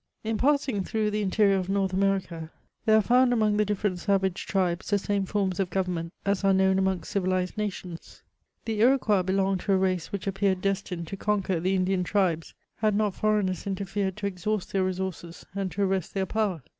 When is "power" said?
16.25-16.63